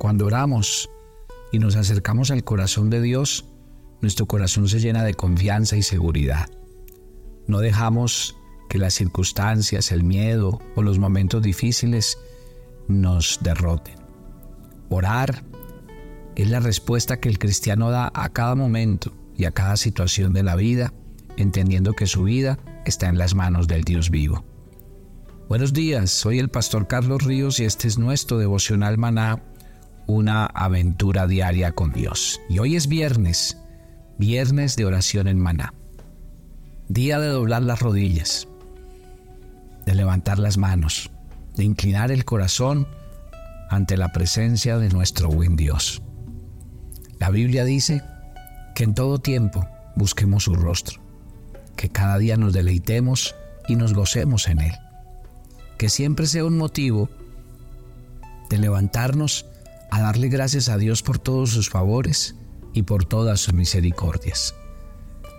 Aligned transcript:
Cuando 0.00 0.24
oramos 0.24 0.88
y 1.52 1.58
nos 1.58 1.76
acercamos 1.76 2.30
al 2.30 2.42
corazón 2.42 2.88
de 2.88 3.02
Dios, 3.02 3.44
nuestro 4.00 4.24
corazón 4.24 4.66
se 4.66 4.80
llena 4.80 5.04
de 5.04 5.12
confianza 5.12 5.76
y 5.76 5.82
seguridad. 5.82 6.48
No 7.46 7.58
dejamos 7.58 8.34
que 8.70 8.78
las 8.78 8.94
circunstancias, 8.94 9.92
el 9.92 10.02
miedo 10.02 10.58
o 10.74 10.80
los 10.80 10.98
momentos 10.98 11.42
difíciles 11.42 12.16
nos 12.88 13.40
derroten. 13.42 13.96
Orar 14.88 15.44
es 16.34 16.48
la 16.48 16.60
respuesta 16.60 17.20
que 17.20 17.28
el 17.28 17.38
cristiano 17.38 17.90
da 17.90 18.10
a 18.14 18.30
cada 18.30 18.54
momento 18.54 19.12
y 19.36 19.44
a 19.44 19.50
cada 19.50 19.76
situación 19.76 20.32
de 20.32 20.44
la 20.44 20.56
vida, 20.56 20.94
entendiendo 21.36 21.92
que 21.92 22.06
su 22.06 22.22
vida 22.22 22.58
está 22.86 23.10
en 23.10 23.18
las 23.18 23.34
manos 23.34 23.68
del 23.68 23.84
Dios 23.84 24.08
vivo. 24.08 24.46
Buenos 25.46 25.74
días, 25.74 26.10
soy 26.10 26.38
el 26.38 26.48
pastor 26.48 26.86
Carlos 26.86 27.22
Ríos 27.22 27.60
y 27.60 27.66
este 27.66 27.86
es 27.86 27.98
nuestro 27.98 28.38
devocional 28.38 28.96
maná, 28.96 29.42
una 30.10 30.46
aventura 30.46 31.26
diaria 31.26 31.72
con 31.72 31.92
Dios. 31.92 32.40
Y 32.48 32.58
hoy 32.58 32.76
es 32.76 32.86
viernes, 32.86 33.56
viernes 34.18 34.76
de 34.76 34.84
oración 34.84 35.28
en 35.28 35.38
maná. 35.38 35.74
Día 36.88 37.18
de 37.20 37.28
doblar 37.28 37.62
las 37.62 37.80
rodillas, 37.80 38.48
de 39.86 39.94
levantar 39.94 40.38
las 40.38 40.58
manos, 40.58 41.10
de 41.56 41.64
inclinar 41.64 42.10
el 42.10 42.24
corazón 42.24 42.86
ante 43.70 43.96
la 43.96 44.12
presencia 44.12 44.78
de 44.78 44.88
nuestro 44.88 45.28
buen 45.28 45.56
Dios. 45.56 46.02
La 47.18 47.30
Biblia 47.30 47.64
dice 47.64 48.02
que 48.74 48.84
en 48.84 48.94
todo 48.94 49.18
tiempo 49.18 49.66
busquemos 49.94 50.44
su 50.44 50.54
rostro, 50.54 51.00
que 51.76 51.90
cada 51.90 52.18
día 52.18 52.36
nos 52.36 52.52
deleitemos 52.52 53.34
y 53.68 53.76
nos 53.76 53.94
gocemos 53.94 54.48
en 54.48 54.60
Él 54.60 54.74
que 55.80 55.88
siempre 55.88 56.26
sea 56.26 56.44
un 56.44 56.58
motivo 56.58 57.08
de 58.50 58.58
levantarnos 58.58 59.46
a 59.90 60.00
darle 60.00 60.28
gracias 60.28 60.68
a 60.68 60.78
Dios 60.78 61.02
por 61.02 61.18
todos 61.18 61.50
sus 61.50 61.68
favores 61.68 62.34
y 62.72 62.82
por 62.82 63.04
todas 63.04 63.40
sus 63.40 63.54
misericordias. 63.54 64.54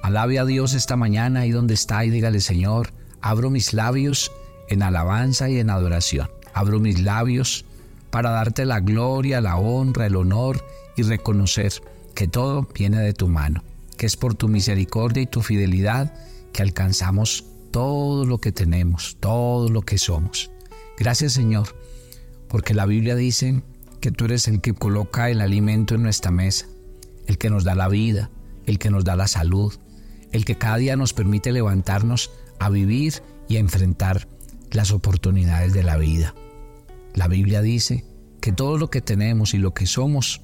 Alabe 0.04 0.40
a 0.40 0.46
Dios 0.46 0.74
esta 0.74 0.96
mañana 0.96 1.42
ahí 1.42 1.52
donde 1.52 1.74
está 1.74 2.04
y 2.06 2.10
dígale 2.10 2.42
Señor, 2.42 2.92
abro 3.22 3.50
mis 3.50 3.74
labios 3.74 4.32
en 4.70 4.84
alabanza 4.84 5.50
y 5.50 5.60
en 5.60 5.70
adoración. 5.70 6.30
Abro 6.54 6.80
mis 6.80 7.00
labios 7.02 7.66
para 8.10 8.32
darte 8.32 8.66
la 8.66 8.80
gloria, 8.80 9.42
la 9.42 9.58
honra, 9.58 10.06
el 10.06 10.16
honor 10.16 10.66
y 10.98 11.04
reconocer 11.04 11.72
que 12.14 12.28
todo 12.28 12.68
viene 12.74 13.00
de 13.00 13.14
tu 13.14 13.28
mano, 13.28 13.64
que 13.98 14.06
es 14.06 14.18
por 14.18 14.34
tu 14.34 14.48
misericordia 14.48 15.24
y 15.24 15.28
tu 15.28 15.42
fidelidad 15.42 16.14
que 16.52 16.62
alcanzamos 16.62 17.46
todo 17.72 18.26
lo 18.26 18.40
que 18.40 18.52
tenemos, 18.52 19.18
todo 19.20 19.70
lo 19.70 19.82
que 19.84 19.98
somos. 19.98 20.52
Gracias 20.98 21.34
Señor, 21.34 21.76
porque 22.50 22.74
la 22.74 22.86
Biblia 22.86 23.16
dice 23.16 23.62
que 24.02 24.12
tú 24.12 24.26
eres 24.26 24.48
el 24.48 24.60
que 24.60 24.74
coloca 24.74 25.30
el 25.30 25.40
alimento 25.40 25.96
en 25.96 26.04
nuestra 26.04 26.32
mesa, 26.32 26.66
el 27.28 27.38
que 27.38 27.50
nos 27.50 27.64
da 27.64 27.76
la 27.76 27.88
vida, 27.88 28.30
el 28.66 28.80
que 28.80 28.90
nos 28.90 29.06
da 29.06 29.16
la 29.16 29.28
salud, 29.28 29.74
el 30.32 30.44
que 30.44 30.58
cada 30.58 30.78
día 30.78 30.98
nos 30.98 31.14
permite 31.14 31.52
levantarnos 31.52 32.32
a 32.60 32.70
vivir 32.70 33.22
y 33.48 33.56
a 33.56 33.60
enfrentar 33.60 34.28
las 34.72 34.92
oportunidades 34.92 35.74
de 35.74 35.84
la 35.84 35.98
vida. 35.98 36.34
La 37.14 37.28
Biblia 37.28 37.62
dice 37.62 38.04
que 38.42 38.52
todo 38.52 38.78
lo 38.78 38.90
que 38.90 39.02
tenemos 39.02 39.54
y 39.54 39.60
lo 39.60 39.74
que 39.74 39.86
somos 39.86 40.42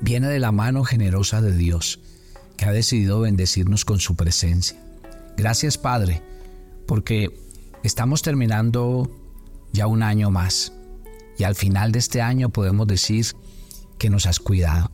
viene 0.00 0.28
de 0.28 0.38
la 0.38 0.52
mano 0.52 0.84
generosa 0.84 1.42
de 1.42 1.56
Dios, 1.56 2.00
que 2.56 2.66
ha 2.66 2.72
decidido 2.72 3.20
bendecirnos 3.20 3.84
con 3.84 3.98
su 3.98 4.14
presencia. 4.14 4.78
Gracias 5.36 5.76
Padre, 5.76 6.22
porque 6.86 7.30
estamos 7.82 8.22
terminando 8.22 9.10
ya 9.72 9.88
un 9.88 10.04
año 10.04 10.30
más 10.30 10.72
y 11.38 11.44
al 11.44 11.54
final 11.54 11.92
de 11.92 11.98
este 11.98 12.22
año 12.22 12.50
podemos 12.50 12.86
decir 12.86 13.26
que 13.98 14.10
nos 14.10 14.26
has 14.26 14.38
cuidado. 14.38 14.90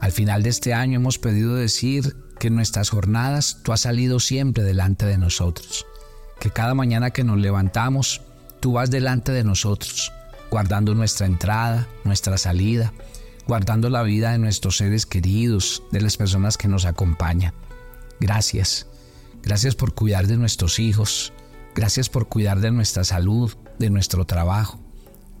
Al 0.00 0.12
final 0.12 0.42
de 0.42 0.50
este 0.50 0.72
año 0.72 0.96
hemos 0.96 1.18
pedido 1.18 1.54
decir 1.54 2.16
que 2.38 2.48
en 2.48 2.56
nuestras 2.56 2.88
jornadas 2.88 3.58
tú 3.62 3.72
has 3.72 3.80
salido 3.80 4.18
siempre 4.18 4.64
delante 4.64 5.04
de 5.04 5.18
nosotros, 5.18 5.86
que 6.40 6.50
cada 6.50 6.74
mañana 6.74 7.10
que 7.10 7.24
nos 7.24 7.38
levantamos 7.38 8.22
tú 8.60 8.72
vas 8.72 8.90
delante 8.90 9.32
de 9.32 9.44
nosotros, 9.44 10.12
guardando 10.50 10.94
nuestra 10.94 11.26
entrada, 11.26 11.86
nuestra 12.04 12.38
salida, 12.38 12.92
guardando 13.46 13.90
la 13.90 14.02
vida 14.02 14.32
de 14.32 14.38
nuestros 14.38 14.76
seres 14.78 15.06
queridos, 15.06 15.82
de 15.92 16.00
las 16.00 16.16
personas 16.16 16.56
que 16.56 16.68
nos 16.68 16.84
acompañan. 16.84 17.54
Gracias. 18.20 18.86
Gracias 19.42 19.74
por 19.74 19.94
cuidar 19.94 20.26
de 20.26 20.36
nuestros 20.36 20.78
hijos. 20.78 21.32
Gracias 21.74 22.08
por 22.08 22.28
cuidar 22.28 22.60
de 22.60 22.70
nuestra 22.70 23.04
salud, 23.04 23.52
de 23.78 23.90
nuestro 23.90 24.26
trabajo. 24.26 24.78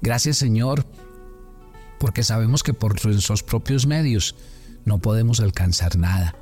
Gracias 0.02 0.38
Señor, 0.38 0.86
porque 1.98 2.22
sabemos 2.22 2.62
que 2.62 2.74
por 2.74 3.04
nuestros 3.04 3.42
propios 3.42 3.86
medios 3.86 4.34
no 4.84 4.98
podemos 4.98 5.40
alcanzar 5.40 5.96
nada. 5.96 6.34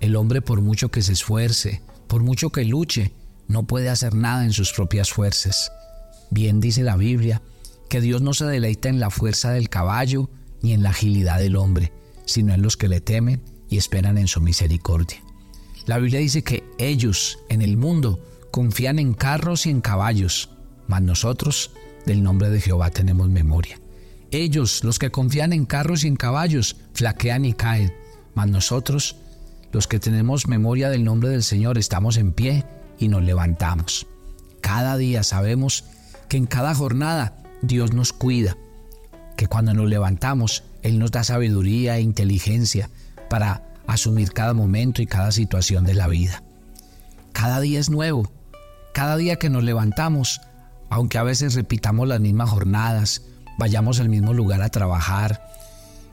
El 0.00 0.16
hombre 0.16 0.40
por 0.40 0.60
mucho 0.60 0.90
que 0.90 1.02
se 1.02 1.12
esfuerce, 1.12 1.82
por 2.06 2.22
mucho 2.22 2.50
que 2.50 2.64
luche, 2.64 3.12
no 3.46 3.64
puede 3.66 3.88
hacer 3.88 4.14
nada 4.14 4.44
en 4.44 4.52
sus 4.52 4.72
propias 4.72 5.10
fuerzas. 5.10 5.72
Bien 6.30 6.60
dice 6.60 6.82
la 6.82 6.96
Biblia 6.96 7.42
que 7.88 8.00
Dios 8.00 8.22
no 8.22 8.34
se 8.34 8.44
deleita 8.44 8.88
en 8.88 9.00
la 9.00 9.10
fuerza 9.10 9.50
del 9.50 9.68
caballo 9.68 10.30
ni 10.62 10.72
en 10.72 10.82
la 10.82 10.90
agilidad 10.90 11.38
del 11.38 11.56
hombre, 11.56 11.92
sino 12.26 12.54
en 12.54 12.62
los 12.62 12.76
que 12.76 12.88
le 12.88 13.00
temen 13.00 13.42
y 13.68 13.76
esperan 13.78 14.18
en 14.18 14.28
su 14.28 14.40
misericordia. 14.40 15.22
La 15.86 15.98
Biblia 15.98 16.20
dice 16.20 16.42
que 16.42 16.64
ellos 16.78 17.38
en 17.48 17.62
el 17.62 17.76
mundo 17.76 18.20
confían 18.50 18.98
en 18.98 19.14
carros 19.14 19.66
y 19.66 19.70
en 19.70 19.80
caballos, 19.80 20.50
mas 20.86 21.02
nosotros 21.02 21.70
del 22.08 22.22
nombre 22.22 22.48
de 22.48 22.60
Jehová 22.60 22.90
tenemos 22.90 23.28
memoria. 23.28 23.78
Ellos, 24.30 24.82
los 24.82 24.98
que 24.98 25.10
confían 25.10 25.52
en 25.52 25.66
carros 25.66 26.04
y 26.04 26.08
en 26.08 26.16
caballos, 26.16 26.76
flaquean 26.94 27.44
y 27.44 27.52
caen, 27.52 27.92
mas 28.34 28.48
nosotros, 28.48 29.16
los 29.72 29.86
que 29.86 29.98
tenemos 29.98 30.48
memoria 30.48 30.88
del 30.88 31.04
nombre 31.04 31.28
del 31.28 31.42
Señor, 31.42 31.76
estamos 31.76 32.16
en 32.16 32.32
pie 32.32 32.64
y 32.98 33.08
nos 33.08 33.22
levantamos. 33.22 34.06
Cada 34.62 34.96
día 34.96 35.22
sabemos 35.22 35.84
que 36.30 36.38
en 36.38 36.46
cada 36.46 36.74
jornada 36.74 37.36
Dios 37.60 37.92
nos 37.92 38.14
cuida, 38.14 38.56
que 39.36 39.46
cuando 39.46 39.74
nos 39.74 39.88
levantamos 39.88 40.64
Él 40.82 40.98
nos 40.98 41.10
da 41.10 41.24
sabiduría 41.24 41.98
e 41.98 42.00
inteligencia 42.00 42.88
para 43.28 43.62
asumir 43.86 44.32
cada 44.32 44.54
momento 44.54 45.02
y 45.02 45.06
cada 45.06 45.30
situación 45.30 45.84
de 45.84 45.94
la 45.94 46.08
vida. 46.08 46.42
Cada 47.32 47.60
día 47.60 47.78
es 47.78 47.90
nuevo. 47.90 48.32
Cada 48.94 49.16
día 49.16 49.36
que 49.36 49.50
nos 49.50 49.62
levantamos, 49.62 50.40
aunque 50.90 51.18
a 51.18 51.22
veces 51.22 51.54
repitamos 51.54 52.08
las 52.08 52.20
mismas 52.20 52.50
jornadas, 52.50 53.22
vayamos 53.58 54.00
al 54.00 54.08
mismo 54.08 54.32
lugar 54.32 54.62
a 54.62 54.68
trabajar, 54.68 55.48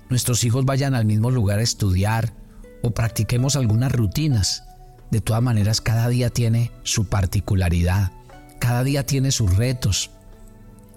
nuestros 0.10 0.44
hijos 0.44 0.66
vayan 0.66 0.96
al 0.96 1.06
mismo 1.06 1.32
lugar 1.32 1.60
a 1.60 1.64
estudiar 1.64 2.34
o 2.82 2.92
practiquemos 2.92 3.56
algunas 3.56 3.92
rutinas, 3.92 4.64
de 5.12 5.22
todas 5.22 5.42
maneras 5.42 5.82
cada 5.82 6.08
día 6.10 6.30
tiene 6.30 6.72
su 6.84 7.06
particularidad, 7.06 8.12
cada 8.60 8.84
día 8.84 9.06
tiene 9.06 9.32
sus 9.32 9.56
retos, 9.56 10.12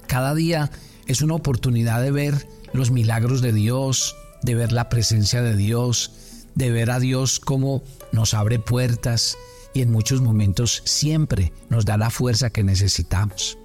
cada 0.06 0.34
día 0.34 0.71
es 1.06 1.22
una 1.22 1.34
oportunidad 1.34 2.03
de 2.03 2.11
ver 2.11 2.47
los 2.72 2.91
milagros 2.91 3.41
de 3.41 3.53
Dios, 3.53 4.17
de 4.43 4.55
ver 4.55 4.72
la 4.72 4.88
presencia 4.88 5.43
de 5.43 5.56
Dios, 5.56 6.12
de 6.55 6.71
ver 6.71 6.91
a 6.91 6.99
Dios 6.99 7.41
como 7.41 7.83
nos 8.12 8.34
abre 8.34 8.59
puertas 8.59 9.37
y 9.75 9.83
en 9.83 9.91
muchos 9.91 10.21
momentos 10.21 10.83
siempre 10.84 11.53
nos 11.69 11.84
da 11.84 11.97
la 11.97 12.11
fuerza 12.11 12.50
que 12.50 12.65
necesitamos. 12.65 13.59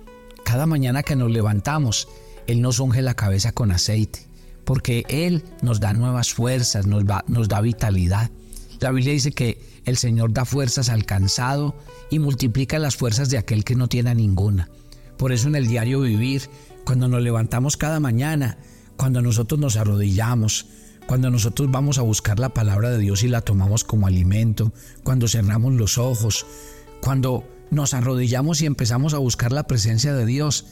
Cada 0.43 0.65
mañana 0.65 1.03
que 1.03 1.15
nos 1.15 1.31
levantamos, 1.31 2.07
Él 2.47 2.61
nos 2.61 2.79
unge 2.79 3.01
la 3.01 3.15
cabeza 3.15 3.51
con 3.51 3.71
aceite, 3.71 4.27
porque 4.65 5.05
Él 5.09 5.43
nos 5.61 5.79
da 5.79 5.93
nuevas 5.93 6.33
fuerzas, 6.33 6.85
nos, 6.85 7.05
da 7.47 7.61
vitalidad. 7.61 8.29
La 8.79 8.91
Biblia 8.91 9.13
dice 9.13 9.31
que 9.31 9.61
el 9.85 9.97
Señor 9.97 10.33
da 10.33 10.45
fuerzas 10.45 10.89
al 10.89 11.05
cansado 11.05 11.75
y 12.09 12.19
multiplica 12.19 12.79
las 12.79 12.95
fuerzas 12.95 13.29
de 13.29 13.37
aquel 13.37 13.63
que 13.63 13.75
no 13.75 13.87
tiene 13.87 14.13
ninguna. 14.15 14.69
Por 15.17 15.31
eso 15.31 15.47
en 15.47 15.55
el 15.55 15.67
diario 15.67 16.01
vivir, 16.01 16.49
cuando 16.85 17.07
nos 17.07 17.21
levantamos 17.21 17.77
cada 17.77 17.99
mañana, 17.99 18.57
cuando 18.97 19.21
nosotros 19.21 19.59
nos 19.59 19.77
arrodillamos, 19.77 20.67
cuando 21.07 21.29
nosotros 21.29 21.69
vamos 21.71 21.97
a 21.97 22.01
buscar 22.01 22.39
la 22.39 22.53
palabra 22.53 22.89
de 22.89 22.99
Dios 22.99 23.23
y 23.23 23.27
la 23.27 23.41
tomamos 23.41 23.83
como 23.83 24.07
alimento, 24.07 24.71
cuando 25.03 25.27
cerramos 25.27 25.73
los 25.73 25.97
ojos, 25.97 26.45
cuando 27.01 27.43
nos 27.73 27.93
arrodillamos 27.93 28.61
y 28.61 28.65
empezamos 28.65 29.13
a 29.13 29.17
buscar 29.17 29.51
la 29.51 29.67
presencia 29.67 30.13
de 30.13 30.25
Dios, 30.25 30.65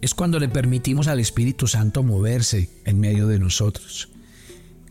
es 0.00 0.14
cuando 0.14 0.38
le 0.38 0.48
permitimos 0.48 1.08
al 1.08 1.20
Espíritu 1.20 1.66
Santo 1.66 2.02
moverse 2.02 2.70
en 2.84 3.00
medio 3.00 3.26
de 3.26 3.38
nosotros. 3.38 4.08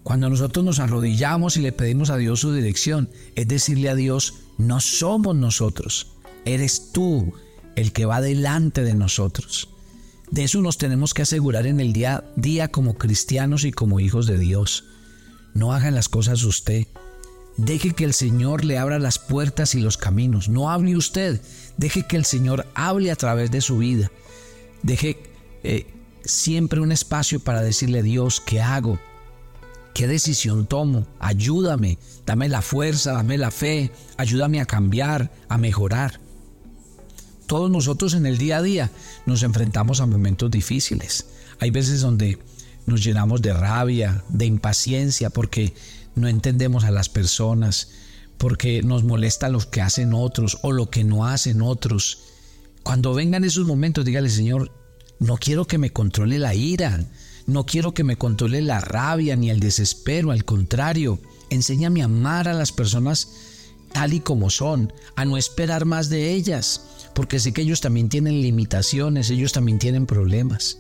Cuando 0.04 0.30
nosotros 0.30 0.66
nos 0.66 0.80
arrodillamos 0.80 1.56
y 1.56 1.62
le 1.62 1.72
pedimos 1.72 2.10
a 2.10 2.18
Dios 2.18 2.42
su 2.42 2.54
dirección, 2.54 3.10
es 3.36 3.48
decirle 3.48 3.90
a 3.90 3.96
Dios, 3.96 4.34
no 4.58 4.82
somos 4.82 5.36
nosotros, 5.36 6.08
eres 6.46 6.92
tú 6.92 7.34
el 7.76 7.94
que 7.94 8.06
va 8.06 8.22
delante 8.22 8.84
de 8.84 8.96
nosotros. 8.96 9.70
De 10.30 10.44
eso 10.44 10.62
nos 10.62 10.78
tenemos 10.78 11.14
que 11.14 11.22
asegurar 11.22 11.68
en 11.68 11.80
el 11.80 11.94
día 11.94 12.16
a 12.16 12.24
día 12.36 12.70
como 12.70 12.96
cristianos 12.96 13.66
y 13.66 13.72
como 13.72 14.00
hijos 14.00 14.26
de 14.26 14.38
Dios. 14.38 14.86
No 15.54 15.74
hagan 15.74 15.96
las 15.96 16.10
cosas 16.10 16.44
usted. 16.44 16.88
Deje 17.58 17.92
que 17.92 18.04
el 18.04 18.14
Señor 18.14 18.66
le 18.66 18.78
abra 18.78 18.98
las 19.00 19.20
puertas 19.20 19.76
y 19.76 19.82
los 19.82 19.98
caminos. 19.98 20.50
No 20.50 20.72
hable 20.72 20.98
usted. 20.98 21.42
Deje 21.78 22.08
que 22.08 22.16
el 22.16 22.26
Señor 22.26 22.66
hable 22.74 23.12
a 23.12 23.16
través 23.16 23.52
de 23.52 23.62
su 23.62 23.78
vida. 23.78 24.12
Deje 24.82 25.18
eh, 25.64 25.86
siempre 26.26 26.80
un 26.80 26.92
espacio 26.92 27.40
para 27.40 27.62
decirle 27.62 28.04
Dios, 28.04 28.42
¿qué 28.42 28.62
hago? 28.62 29.00
¿Qué 29.94 30.08
decisión 30.08 30.66
tomo? 30.66 31.06
Ayúdame, 31.20 32.00
dame 32.26 32.50
la 32.50 32.64
fuerza, 32.64 33.14
dame 33.14 33.38
la 33.38 33.52
fe, 33.52 33.92
ayúdame 34.18 34.60
a 34.60 34.66
cambiar, 34.66 35.32
a 35.48 35.58
mejorar. 35.60 36.20
Todos 37.46 37.70
nosotros 37.70 38.16
en 38.16 38.26
el 38.26 38.40
día 38.40 38.58
a 38.58 38.62
día 38.64 38.92
nos 39.28 39.44
enfrentamos 39.44 40.02
a 40.02 40.08
momentos 40.08 40.50
difíciles. 40.50 41.28
Hay 41.60 41.70
veces 41.70 42.02
donde 42.02 42.40
nos 42.88 43.04
llenamos 43.04 43.42
de 43.42 43.54
rabia, 43.54 44.24
de 44.30 44.46
impaciencia, 44.46 45.30
porque 45.30 45.74
no 46.16 46.28
entendemos 46.28 46.84
a 46.84 46.92
las 46.92 47.10
personas, 47.10 47.90
porque 48.38 48.82
nos 48.84 49.04
molesta 49.04 49.50
lo 49.50 49.60
que 49.60 49.82
hacen 49.82 50.14
otros 50.14 50.58
o 50.62 50.72
lo 50.72 50.90
que 50.90 51.04
no 51.04 51.26
hacen 51.26 51.62
otros. 51.62 52.20
Cuando 52.84 53.14
vengan 53.14 53.44
esos 53.44 53.66
momentos, 53.66 54.06
dígale, 54.06 54.30
Señor, 54.30 54.72
no 55.20 55.38
quiero 55.38 55.66
que 55.66 55.78
me 55.78 55.92
controle 55.92 56.40
la 56.40 56.54
ira, 56.54 57.06
no 57.48 57.66
quiero 57.66 57.94
que 57.94 58.04
me 58.04 58.18
controle 58.18 58.62
la 58.62 58.82
rabia 58.82 59.36
ni 59.36 59.50
el 59.50 59.60
desespero, 59.60 60.32
al 60.32 60.46
contrario, 60.46 61.20
enséñame 61.50 62.02
a 62.02 62.06
amar 62.06 62.48
a 62.48 62.54
las 62.54 62.72
personas 62.72 63.30
tal 63.94 64.14
y 64.14 64.20
como 64.20 64.50
son, 64.50 64.92
a 65.16 65.24
no 65.24 65.38
esperar 65.38 65.86
más 65.86 66.10
de 66.10 66.34
ellas, 66.34 66.82
porque 67.14 67.40
sé 67.40 67.54
que 67.54 67.62
ellos 67.62 67.80
también 67.80 68.10
tienen 68.10 68.42
limitaciones, 68.42 69.30
ellos 69.30 69.54
también 69.54 69.80
tienen 69.80 70.06
problemas. 70.06 70.80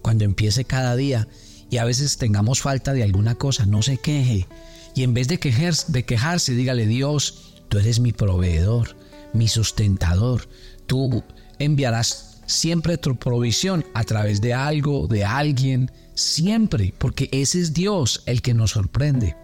Cuando 0.00 0.24
empiece 0.24 0.64
cada 0.64 0.94
día 0.94 1.28
y 1.70 1.78
a 1.78 1.84
veces 1.84 2.16
tengamos 2.16 2.60
falta 2.60 2.92
de 2.92 3.02
alguna 3.02 3.34
cosa, 3.34 3.66
no 3.66 3.82
se 3.82 3.98
queje. 3.98 4.46
Y 4.94 5.02
en 5.02 5.14
vez 5.14 5.28
de, 5.28 5.38
quejarse, 5.38 5.92
de 5.92 6.04
quejarse, 6.04 6.54
dígale 6.54 6.86
Dios, 6.86 7.54
tú 7.68 7.78
eres 7.78 8.00
mi 8.00 8.12
proveedor, 8.12 8.96
mi 9.32 9.48
sustentador. 9.48 10.48
Tú 10.86 11.22
enviarás 11.58 12.40
siempre 12.46 12.96
tu 12.96 13.16
provisión 13.16 13.84
a 13.94 14.04
través 14.04 14.40
de 14.40 14.54
algo, 14.54 15.06
de 15.08 15.24
alguien, 15.24 15.90
siempre, 16.14 16.94
porque 16.96 17.28
ese 17.32 17.60
es 17.60 17.74
Dios 17.74 18.22
el 18.26 18.42
que 18.42 18.54
nos 18.54 18.72
sorprende. 18.72 19.36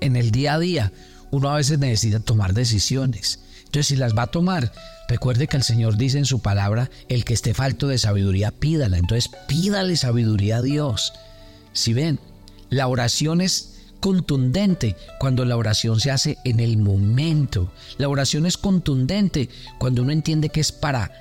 En 0.00 0.16
el 0.16 0.30
día 0.30 0.54
a 0.54 0.58
día, 0.58 0.92
uno 1.30 1.50
a 1.50 1.56
veces 1.56 1.78
necesita 1.78 2.20
tomar 2.20 2.54
decisiones. 2.54 3.40
Entonces, 3.76 3.88
si 3.88 3.96
las 3.96 4.16
va 4.16 4.22
a 4.22 4.26
tomar, 4.28 4.72
recuerde 5.06 5.48
que 5.48 5.58
el 5.58 5.62
Señor 5.62 5.98
dice 5.98 6.16
en 6.16 6.24
su 6.24 6.40
palabra, 6.40 6.88
el 7.10 7.26
que 7.26 7.34
esté 7.34 7.52
falto 7.52 7.88
de 7.88 7.98
sabiduría, 7.98 8.50
pídala. 8.50 8.96
Entonces, 8.96 9.30
pídale 9.48 9.98
sabiduría 9.98 10.56
a 10.56 10.62
Dios. 10.62 11.12
Si 11.74 11.92
ven, 11.92 12.18
la 12.70 12.88
oración 12.88 13.42
es 13.42 13.82
contundente 14.00 14.96
cuando 15.20 15.44
la 15.44 15.58
oración 15.58 16.00
se 16.00 16.10
hace 16.10 16.38
en 16.46 16.60
el 16.60 16.78
momento. 16.78 17.70
La 17.98 18.08
oración 18.08 18.46
es 18.46 18.56
contundente 18.56 19.50
cuando 19.78 20.00
uno 20.00 20.12
entiende 20.12 20.48
que 20.48 20.60
es 20.60 20.72
para 20.72 21.12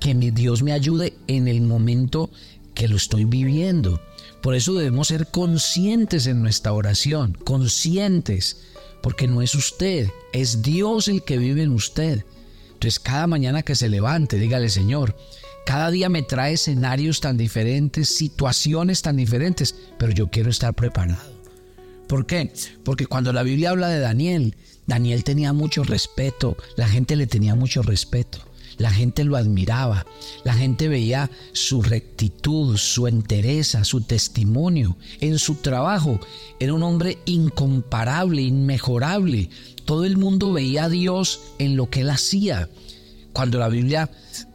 que 0.00 0.14
mi 0.14 0.30
Dios 0.30 0.62
me 0.62 0.72
ayude 0.72 1.12
en 1.26 1.48
el 1.48 1.60
momento 1.60 2.30
que 2.72 2.88
lo 2.88 2.96
estoy 2.96 3.26
viviendo. 3.26 4.00
Por 4.40 4.54
eso 4.54 4.72
debemos 4.72 5.08
ser 5.08 5.26
conscientes 5.26 6.26
en 6.28 6.40
nuestra 6.40 6.72
oración, 6.72 7.36
conscientes 7.44 8.56
porque 9.04 9.28
no 9.28 9.42
es 9.42 9.54
usted, 9.54 10.08
es 10.32 10.62
Dios 10.62 11.08
el 11.08 11.24
que 11.24 11.36
vive 11.36 11.62
en 11.62 11.72
usted. 11.72 12.24
Entonces 12.72 12.98
cada 12.98 13.26
mañana 13.26 13.62
que 13.62 13.74
se 13.74 13.90
levante, 13.90 14.38
dígale 14.38 14.70
Señor, 14.70 15.14
cada 15.66 15.90
día 15.90 16.08
me 16.08 16.22
trae 16.22 16.54
escenarios 16.54 17.20
tan 17.20 17.36
diferentes, 17.36 18.08
situaciones 18.08 19.02
tan 19.02 19.16
diferentes, 19.16 19.74
pero 19.98 20.10
yo 20.12 20.30
quiero 20.30 20.48
estar 20.48 20.72
preparado. 20.72 21.34
¿Por 22.08 22.24
qué? 22.24 22.50
Porque 22.82 23.04
cuando 23.04 23.34
la 23.34 23.42
Biblia 23.42 23.70
habla 23.70 23.88
de 23.88 24.00
Daniel, 24.00 24.56
Daniel 24.86 25.22
tenía 25.22 25.52
mucho 25.52 25.84
respeto, 25.84 26.56
la 26.76 26.88
gente 26.88 27.14
le 27.14 27.26
tenía 27.26 27.54
mucho 27.54 27.82
respeto. 27.82 28.38
La 28.78 28.90
gente 28.90 29.24
lo 29.24 29.36
admiraba, 29.36 30.06
la 30.44 30.54
gente 30.54 30.88
veía 30.88 31.30
su 31.52 31.82
rectitud, 31.82 32.76
su 32.76 33.06
entereza, 33.06 33.84
su 33.84 34.00
testimonio. 34.00 34.96
En 35.20 35.38
su 35.38 35.56
trabajo 35.56 36.20
era 36.58 36.74
un 36.74 36.82
hombre 36.82 37.18
incomparable, 37.24 38.42
inmejorable. 38.42 39.50
Todo 39.84 40.04
el 40.04 40.16
mundo 40.16 40.52
veía 40.52 40.84
a 40.84 40.88
Dios 40.88 41.40
en 41.58 41.76
lo 41.76 41.90
que 41.90 42.00
él 42.00 42.10
hacía. 42.10 42.68
Cuando 43.32 43.58
la 43.58 43.68
Biblia 43.68 44.10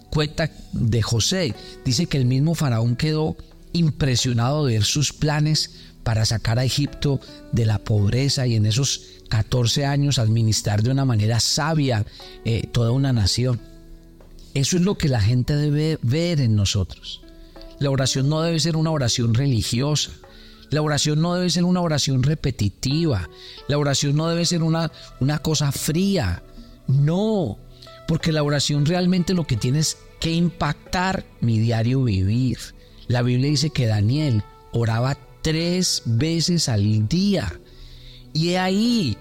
cuenta 0.09 0.51
de 0.73 1.01
José, 1.01 1.53
dice 1.85 2.07
que 2.07 2.17
el 2.17 2.25
mismo 2.25 2.55
faraón 2.55 2.95
quedó 2.95 3.37
impresionado 3.73 4.65
de 4.65 4.73
ver 4.73 4.83
sus 4.83 5.13
planes 5.13 5.71
para 6.03 6.25
sacar 6.25 6.59
a 6.59 6.63
Egipto 6.63 7.19
de 7.51 7.65
la 7.65 7.79
pobreza 7.79 8.47
y 8.47 8.55
en 8.55 8.65
esos 8.65 9.01
14 9.29 9.85
años 9.85 10.17
administrar 10.17 10.81
de 10.81 10.89
una 10.89 11.05
manera 11.05 11.39
sabia 11.39 12.05
eh, 12.45 12.67
toda 12.71 12.91
una 12.91 13.13
nación. 13.13 13.59
Eso 14.53 14.77
es 14.77 14.83
lo 14.83 14.97
que 14.97 15.09
la 15.09 15.21
gente 15.21 15.55
debe 15.55 15.99
ver 16.01 16.41
en 16.41 16.55
nosotros. 16.55 17.21
La 17.79 17.89
oración 17.89 18.29
no 18.29 18.41
debe 18.41 18.59
ser 18.59 18.75
una 18.75 18.91
oración 18.91 19.33
religiosa. 19.33 20.11
La 20.69 20.81
oración 20.81 21.21
no 21.21 21.35
debe 21.35 21.49
ser 21.49 21.63
una 21.63 21.81
oración 21.81 22.23
repetitiva. 22.23 23.29
La 23.67 23.77
oración 23.77 24.15
no 24.15 24.27
debe 24.27 24.45
ser 24.45 24.63
una, 24.63 24.91
una 25.19 25.39
cosa 25.39 25.71
fría. 25.71 26.43
No, 26.87 27.57
porque 28.07 28.31
la 28.31 28.43
oración 28.43 28.85
realmente 28.85 29.33
lo 29.33 29.45
que 29.45 29.55
tiene 29.55 29.79
es 29.79 29.97
que 30.19 30.31
impactar 30.31 31.25
mi 31.41 31.59
diario 31.59 32.03
vivir. 32.03 32.57
La 33.07 33.21
Biblia 33.21 33.49
dice 33.49 33.69
que 33.69 33.87
Daniel 33.87 34.43
oraba 34.71 35.17
tres 35.41 36.03
veces 36.05 36.69
al 36.69 37.07
día. 37.07 37.59
Y 38.33 38.55
ahí, 38.55 39.17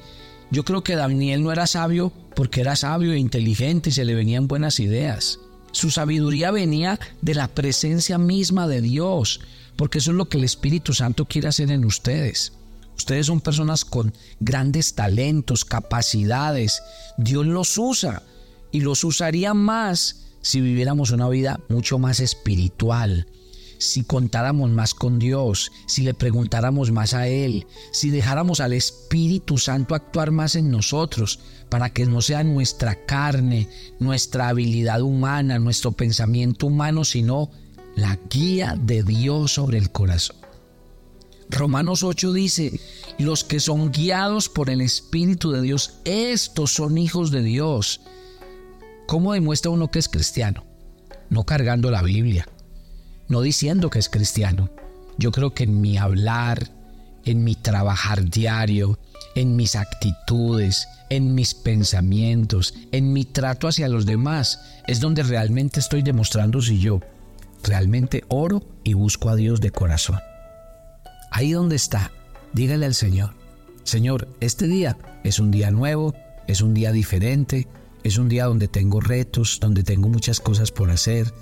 yo 0.51 0.65
creo 0.65 0.83
que 0.83 0.97
Daniel 0.97 1.43
no 1.43 1.53
era 1.53 1.67
sabio 1.67 2.13
porque 2.35 2.61
era 2.61 2.77
sabio 2.77 3.13
e 3.13 3.19
inteligente 3.19 3.91
y 3.91 3.93
se 3.93 4.05
le 4.05 4.15
venían 4.15 4.49
buenas 4.49 4.81
ideas. 4.81 5.41
Su 5.73 5.91
sabiduría 5.91 6.51
venía 6.51 6.99
de 7.21 7.35
la 7.35 7.49
presencia 7.49 8.17
misma 8.19 8.67
de 8.67 8.81
Dios, 8.81 9.41
porque 9.77 9.99
eso 9.99 10.13
es 10.13 10.17
lo 10.17 10.29
que 10.29 10.39
el 10.39 10.45
Espíritu 10.45 10.95
Santo 10.95 11.27
quiere 11.27 11.49
hacer 11.49 11.71
en 11.71 11.85
ustedes. 11.85 12.53
Ustedes 12.97 13.27
son 13.27 13.41
personas 13.41 13.85
con 13.85 14.13
grandes 14.41 14.95
talentos, 14.95 15.65
capacidades. 15.65 16.83
Dios 17.17 17.47
los 17.47 17.79
usa 17.79 18.23
y 18.73 18.81
los 18.81 19.05
usaría 19.05 19.55
más 19.55 20.27
si 20.41 20.61
viviéramos 20.61 21.11
una 21.11 21.29
vida 21.29 21.61
mucho 21.69 21.99
más 21.99 22.21
espiritual, 22.21 23.27
si 23.79 24.03
contáramos 24.05 24.71
más 24.71 24.95
con 24.95 25.19
Dios, 25.19 25.73
si 25.87 26.03
le 26.03 26.15
preguntáramos 26.15 26.91
más 26.91 27.15
a 27.15 27.29
Él, 27.29 27.67
si 27.93 28.11
dejáramos 28.11 28.61
al 28.61 28.73
Espíritu 28.73 29.59
Santo 29.59 29.95
actuar 29.95 30.31
más 30.31 30.57
en 30.57 30.71
nosotros, 30.71 31.41
para 31.69 31.91
que 31.91 32.07
no 32.07 32.21
sea 32.21 32.45
nuestra 32.45 33.05
carne, 33.07 33.69
nuestra 33.99 34.49
habilidad 34.49 35.03
humana, 35.03 35.59
nuestro 35.59 35.93
pensamiento 35.93 36.67
humano, 36.67 37.05
sino 37.05 37.51
la 37.95 38.19
guía 38.31 38.77
de 38.81 39.03
Dios 39.03 39.53
sobre 39.55 39.79
el 39.79 39.91
corazón. 39.91 40.37
Romanos 41.51 42.03
8 42.03 42.33
dice, 42.33 42.81
los 43.19 43.43
que 43.43 43.59
son 43.59 43.91
guiados 43.91 44.49
por 44.49 44.71
el 44.71 44.81
Espíritu 44.81 45.51
de 45.51 45.63
Dios, 45.63 45.95
estos 46.05 46.73
son 46.73 46.99
hijos 46.99 47.31
de 47.31 47.43
Dios. 47.43 48.03
¿Cómo 49.07 49.33
demuestra 49.33 49.71
uno 49.71 49.91
que 49.91 49.99
es 49.99 50.09
cristiano? 50.09 50.65
No 51.31 51.45
cargando 51.45 51.91
la 51.91 52.03
Biblia, 52.03 52.47
no 53.29 53.41
diciendo 53.41 53.91
que 53.91 53.99
es 53.99 54.09
cristiano. 54.09 54.71
Yo 55.19 55.33
creo 55.33 55.55
que 55.55 55.65
en 55.65 55.81
mi 55.81 55.99
hablar, 55.99 56.69
en 57.25 57.45
mi 57.45 57.55
trabajar 57.55 58.25
diario, 58.25 58.99
en 59.35 59.57
mis 59.57 59.77
actitudes, 59.77 60.89
en 61.11 61.35
mis 61.35 61.55
pensamientos, 61.55 62.75
en 62.93 63.13
mi 63.13 63.25
trato 63.25 63.69
hacia 63.69 63.89
los 63.89 64.07
demás, 64.07 64.61
es 64.87 65.01
donde 65.01 65.23
realmente 65.23 65.81
estoy 65.81 66.03
demostrando 66.03 66.61
si 66.61 66.79
yo 66.79 67.01
realmente 67.63 68.25
oro 68.29 68.63
y 68.85 68.95
busco 68.95 69.29
a 69.29 69.37
Dios 69.37 69.61
de 69.61 69.71
corazón. 69.71 70.19
Ahí 71.31 71.53
donde 71.53 71.77
está, 71.77 72.13
dígale 72.53 72.87
al 72.87 72.95
Señor, 72.95 73.35
Señor, 73.89 74.29
este 74.41 74.67
día 74.67 74.99
es 75.25 75.39
un 75.39 75.51
día 75.51 75.71
nuevo, 75.71 76.15
es 76.47 76.61
un 76.61 76.75
día 76.75 76.93
diferente, 76.93 77.67
es 78.03 78.19
un 78.19 78.29
día 78.29 78.45
donde 78.45 78.69
tengo 78.69 79.01
retos, 79.01 79.59
donde 79.61 79.83
tengo 79.83 80.11
muchas 80.11 80.41
cosas 80.41 80.71
por 80.71 80.91
hacer, 80.91 81.33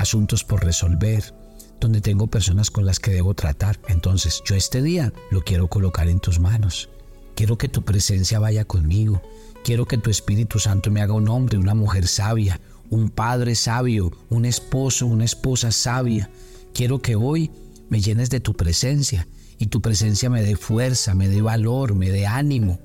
asuntos 0.00 0.44
por 0.44 0.64
resolver, 0.64 1.34
donde 1.78 2.00
tengo 2.00 2.26
personas 2.26 2.70
con 2.70 2.86
las 2.86 2.98
que 2.98 3.10
debo 3.10 3.34
tratar. 3.34 3.78
Entonces 3.88 4.42
yo 4.44 4.54
este 4.54 4.82
día 4.82 5.12
lo 5.30 5.42
quiero 5.42 5.68
colocar 5.68 6.08
en 6.08 6.20
tus 6.20 6.40
manos. 6.40 6.88
Quiero 7.34 7.58
que 7.58 7.68
tu 7.68 7.82
presencia 7.82 8.38
vaya 8.38 8.64
conmigo. 8.64 9.22
Quiero 9.62 9.86
que 9.86 9.98
tu 9.98 10.10
Espíritu 10.10 10.58
Santo 10.58 10.90
me 10.90 11.02
haga 11.02 11.12
un 11.12 11.28
hombre, 11.28 11.58
una 11.58 11.74
mujer 11.74 12.06
sabia, 12.06 12.60
un 12.88 13.10
padre 13.10 13.54
sabio, 13.54 14.10
un 14.30 14.46
esposo, 14.46 15.06
una 15.06 15.24
esposa 15.24 15.70
sabia. 15.70 16.30
Quiero 16.72 17.00
que 17.00 17.14
hoy 17.14 17.50
me 17.88 18.00
llenes 18.00 18.30
de 18.30 18.40
tu 18.40 18.54
presencia 18.54 19.28
y 19.58 19.66
tu 19.66 19.82
presencia 19.82 20.30
me 20.30 20.42
dé 20.42 20.56
fuerza, 20.56 21.14
me 21.14 21.28
dé 21.28 21.42
valor, 21.42 21.94
me 21.94 22.10
dé 22.10 22.26
ánimo. 22.26 22.80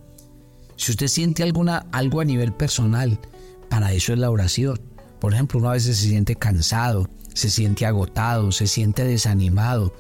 Si 0.75 0.91
usted 0.91 1.07
siente 1.07 1.43
alguna, 1.43 1.85
algo 1.93 2.19
a 2.19 2.25
nivel 2.25 2.51
personal, 2.51 3.19
para 3.69 3.93
eso 3.93 4.11
es 4.11 4.19
la 4.19 4.29
oración. 4.29 4.94
Por 5.19 5.33
ejemplo, 5.33 5.59
uno 5.59 5.69
a 5.69 5.73
veces 5.73 5.97
se 5.97 6.09
siente 6.09 6.35
cansado, 6.35 7.09
se 7.33 7.49
siente 7.49 7.85
agotado, 7.85 8.51
se 8.51 8.67
siente 8.67 9.03
desanimado. 9.03 9.93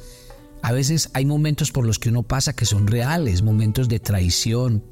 A 0.61 0.71
veces 0.71 1.09
hay 1.13 1.25
momentos 1.25 1.71
por 1.71 1.85
los 1.85 1.99
que 1.99 2.09
uno 2.09 2.23
pasa 2.23 2.55
que 2.55 2.65
son 2.65 2.87
reales, 2.87 3.41
momentos 3.41 3.87
de 3.87 3.99
traición, 3.99 4.83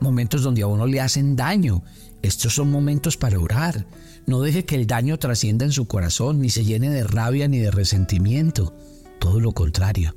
momentos 0.00 0.42
donde 0.42 0.62
a 0.62 0.66
uno 0.66 0.86
le 0.86 1.00
hacen 1.00 1.36
daño. 1.36 1.82
Estos 2.22 2.54
son 2.54 2.70
momentos 2.70 3.16
para 3.16 3.38
orar. 3.38 3.86
No 4.26 4.40
deje 4.40 4.64
que 4.64 4.76
el 4.76 4.86
daño 4.86 5.18
trascienda 5.18 5.64
en 5.64 5.72
su 5.72 5.86
corazón, 5.86 6.40
ni 6.40 6.50
se 6.50 6.64
llene 6.64 6.90
de 6.90 7.04
rabia 7.04 7.48
ni 7.48 7.58
de 7.58 7.70
resentimiento. 7.70 8.74
Todo 9.18 9.40
lo 9.40 9.52
contrario. 9.52 10.14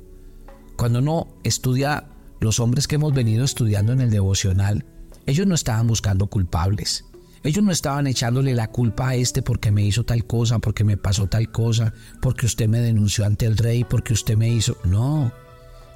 Cuando 0.76 1.00
uno 1.00 1.28
estudia 1.42 2.08
los 2.40 2.60
hombres 2.60 2.86
que 2.86 2.94
hemos 2.94 3.12
venido 3.12 3.44
estudiando 3.44 3.92
en 3.92 4.00
el 4.00 4.10
devocional, 4.10 4.86
ellos 5.26 5.46
no 5.46 5.54
estaban 5.54 5.86
buscando 5.86 6.28
culpables. 6.28 7.04
Ellos 7.42 7.64
no 7.64 7.72
estaban 7.72 8.06
echándole 8.06 8.54
la 8.54 8.68
culpa 8.68 9.10
a 9.10 9.14
este 9.14 9.42
porque 9.42 9.70
me 9.70 9.84
hizo 9.84 10.04
tal 10.04 10.26
cosa, 10.26 10.58
porque 10.58 10.84
me 10.84 10.96
pasó 10.96 11.26
tal 11.26 11.50
cosa, 11.50 11.92
porque 12.20 12.46
usted 12.46 12.68
me 12.68 12.80
denunció 12.80 13.24
ante 13.24 13.46
el 13.46 13.56
rey, 13.56 13.84
porque 13.84 14.12
usted 14.12 14.36
me 14.36 14.48
hizo... 14.48 14.76
No. 14.84 15.32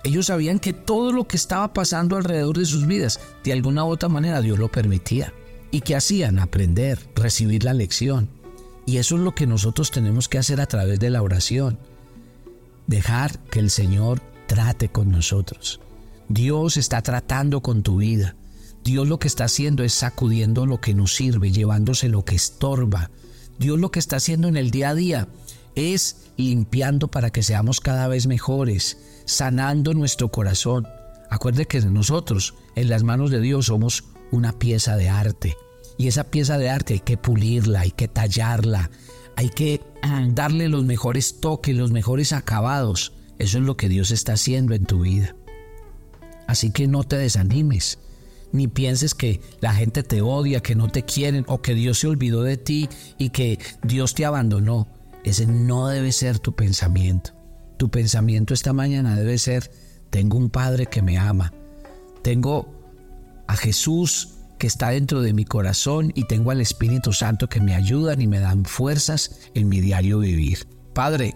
Ellos 0.04 0.26
sabían 0.26 0.58
que 0.58 0.72
todo 0.72 1.12
lo 1.12 1.28
que 1.28 1.36
estaba 1.36 1.72
pasando 1.72 2.16
alrededor 2.16 2.58
de 2.58 2.64
sus 2.64 2.86
vidas, 2.86 3.20
de 3.44 3.52
alguna 3.52 3.84
u 3.84 3.88
otra 3.88 4.08
manera 4.08 4.40
Dios 4.40 4.58
lo 4.58 4.70
permitía. 4.70 5.32
¿Y 5.70 5.80
que 5.80 5.96
hacían? 5.96 6.38
Aprender, 6.38 6.98
recibir 7.14 7.64
la 7.64 7.72
lección. 7.72 8.28
Y 8.84 8.96
eso 8.96 9.14
es 9.14 9.22
lo 9.22 9.34
que 9.34 9.46
nosotros 9.46 9.90
tenemos 9.90 10.28
que 10.28 10.38
hacer 10.38 10.60
a 10.60 10.66
través 10.66 10.98
de 10.98 11.10
la 11.10 11.22
oración. 11.22 11.78
Dejar 12.86 13.38
que 13.50 13.60
el 13.60 13.70
Señor 13.70 14.20
trate 14.46 14.88
con 14.88 15.10
nosotros. 15.10 15.80
Dios 16.28 16.76
está 16.76 17.00
tratando 17.02 17.62
con 17.62 17.82
tu 17.82 17.98
vida. 17.98 18.34
Dios 18.84 19.06
lo 19.06 19.18
que 19.18 19.28
está 19.28 19.44
haciendo 19.44 19.84
es 19.84 19.94
sacudiendo 19.94 20.66
lo 20.66 20.80
que 20.80 20.94
nos 20.94 21.14
sirve, 21.14 21.52
llevándose 21.52 22.08
lo 22.08 22.24
que 22.24 22.34
estorba. 22.34 23.10
Dios 23.58 23.78
lo 23.78 23.90
que 23.90 23.98
está 23.98 24.16
haciendo 24.16 24.48
en 24.48 24.56
el 24.56 24.70
día 24.70 24.90
a 24.90 24.94
día 24.94 25.28
es 25.74 26.16
limpiando 26.36 27.08
para 27.08 27.30
que 27.30 27.42
seamos 27.42 27.80
cada 27.80 28.08
vez 28.08 28.26
mejores, 28.26 28.98
sanando 29.24 29.94
nuestro 29.94 30.28
corazón. 30.30 30.88
Acuerde 31.30 31.66
que 31.66 31.80
nosotros 31.80 32.54
en 32.74 32.88
las 32.88 33.04
manos 33.04 33.30
de 33.30 33.40
Dios 33.40 33.66
somos 33.66 34.04
una 34.32 34.58
pieza 34.58 34.96
de 34.96 35.08
arte. 35.08 35.56
Y 35.96 36.08
esa 36.08 36.24
pieza 36.24 36.58
de 36.58 36.70
arte 36.70 36.94
hay 36.94 37.00
que 37.00 37.16
pulirla, 37.16 37.80
hay 37.80 37.90
que 37.90 38.08
tallarla, 38.08 38.90
hay 39.36 39.50
que 39.50 39.80
ah, 40.02 40.26
darle 40.30 40.68
los 40.68 40.84
mejores 40.84 41.40
toques, 41.40 41.76
los 41.76 41.92
mejores 41.92 42.32
acabados. 42.32 43.12
Eso 43.38 43.58
es 43.58 43.64
lo 43.64 43.76
que 43.76 43.88
Dios 43.88 44.10
está 44.10 44.32
haciendo 44.32 44.74
en 44.74 44.86
tu 44.86 45.00
vida. 45.00 45.36
Así 46.48 46.70
que 46.70 46.88
no 46.88 47.04
te 47.04 47.16
desanimes, 47.16 47.98
ni 48.52 48.68
pienses 48.68 49.14
que 49.14 49.40
la 49.60 49.74
gente 49.74 50.02
te 50.02 50.22
odia, 50.22 50.60
que 50.60 50.74
no 50.74 50.88
te 50.88 51.04
quieren 51.04 51.44
o 51.48 51.62
que 51.62 51.74
Dios 51.74 51.98
se 51.98 52.06
olvidó 52.06 52.42
de 52.42 52.56
ti 52.56 52.88
y 53.18 53.30
que 53.30 53.58
Dios 53.82 54.14
te 54.14 54.24
abandonó. 54.24 54.88
Ese 55.24 55.46
no 55.46 55.88
debe 55.88 56.12
ser 56.12 56.38
tu 56.38 56.54
pensamiento. 56.54 57.32
Tu 57.76 57.90
pensamiento 57.90 58.54
esta 58.54 58.72
mañana 58.72 59.16
debe 59.16 59.38
ser, 59.38 59.70
tengo 60.10 60.38
un 60.38 60.50
Padre 60.50 60.86
que 60.86 61.02
me 61.02 61.18
ama, 61.18 61.52
tengo 62.22 62.72
a 63.46 63.56
Jesús 63.56 64.34
que 64.58 64.66
está 64.68 64.90
dentro 64.90 65.22
de 65.22 65.32
mi 65.32 65.44
corazón 65.44 66.12
y 66.14 66.24
tengo 66.24 66.52
al 66.52 66.60
Espíritu 66.60 67.12
Santo 67.12 67.48
que 67.48 67.60
me 67.60 67.74
ayudan 67.74 68.20
y 68.20 68.28
me 68.28 68.38
dan 68.38 68.64
fuerzas 68.64 69.40
en 69.54 69.68
mi 69.68 69.80
diario 69.80 70.20
vivir. 70.20 70.68
Padre, 70.94 71.34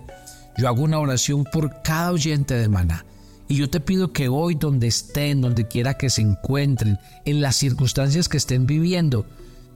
yo 0.56 0.68
hago 0.68 0.82
una 0.82 1.00
oración 1.00 1.44
por 1.44 1.82
cada 1.82 2.12
oyente 2.12 2.54
de 2.54 2.68
maná. 2.68 3.04
Y 3.48 3.56
yo 3.56 3.70
te 3.70 3.80
pido 3.80 4.12
que 4.12 4.28
hoy 4.28 4.56
donde 4.56 4.88
estén, 4.88 5.40
donde 5.40 5.68
quiera 5.68 5.94
que 5.94 6.10
se 6.10 6.22
encuentren, 6.22 6.98
en 7.24 7.40
las 7.40 7.56
circunstancias 7.56 8.28
que 8.28 8.36
estén 8.36 8.66
viviendo, 8.66 9.24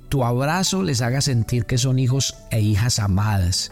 tu 0.08 0.24
abrazo 0.24 0.82
les 0.82 1.02
haga 1.02 1.20
sentir 1.20 1.66
que 1.66 1.78
son 1.78 1.98
hijos 1.98 2.34
e 2.50 2.60
hijas 2.60 2.98
amadas. 2.98 3.70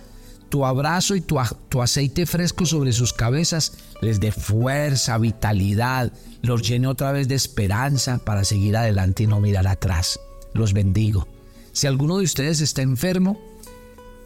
Tu 0.50 0.64
abrazo 0.64 1.16
y 1.16 1.20
tu, 1.20 1.36
tu 1.68 1.82
aceite 1.82 2.26
fresco 2.26 2.64
sobre 2.64 2.92
sus 2.92 3.12
cabezas 3.12 3.74
les 4.00 4.20
dé 4.20 4.32
fuerza, 4.32 5.18
vitalidad, 5.18 6.12
los 6.42 6.66
llene 6.66 6.86
otra 6.86 7.12
vez 7.12 7.28
de 7.28 7.34
esperanza 7.34 8.18
para 8.18 8.44
seguir 8.44 8.76
adelante 8.76 9.24
y 9.24 9.26
no 9.26 9.40
mirar 9.40 9.66
atrás. 9.66 10.20
Los 10.54 10.72
bendigo. 10.72 11.26
Si 11.72 11.86
alguno 11.86 12.18
de 12.18 12.24
ustedes 12.24 12.60
está 12.60 12.82
enfermo, 12.82 13.38